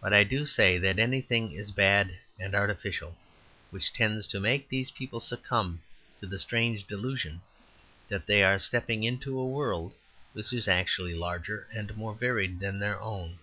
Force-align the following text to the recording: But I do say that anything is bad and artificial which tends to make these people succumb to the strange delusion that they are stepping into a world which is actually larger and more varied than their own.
But 0.00 0.12
I 0.12 0.24
do 0.24 0.46
say 0.46 0.78
that 0.78 0.98
anything 0.98 1.52
is 1.52 1.70
bad 1.70 2.18
and 2.40 2.56
artificial 2.56 3.16
which 3.70 3.92
tends 3.92 4.26
to 4.26 4.40
make 4.40 4.68
these 4.68 4.90
people 4.90 5.20
succumb 5.20 5.80
to 6.18 6.26
the 6.26 6.40
strange 6.40 6.88
delusion 6.88 7.40
that 8.08 8.26
they 8.26 8.42
are 8.42 8.58
stepping 8.58 9.04
into 9.04 9.38
a 9.38 9.46
world 9.46 9.94
which 10.32 10.52
is 10.52 10.66
actually 10.66 11.14
larger 11.14 11.68
and 11.72 11.96
more 11.96 12.14
varied 12.16 12.58
than 12.58 12.80
their 12.80 13.00
own. 13.00 13.38